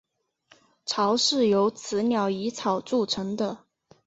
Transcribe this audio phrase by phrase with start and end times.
[0.83, 3.37] 巢是由雌鸟以草筑成。